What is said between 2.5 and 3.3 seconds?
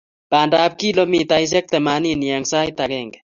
sait agenge